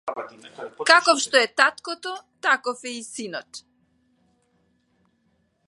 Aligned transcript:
Каков 0.91 1.19
што 1.25 1.35
е 1.41 1.49
таткото, 1.61 2.13
таков 2.47 2.81
е 2.93 2.95
и 3.01 3.05
синот. 3.09 3.61